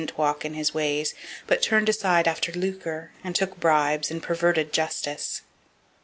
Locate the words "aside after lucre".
1.87-3.11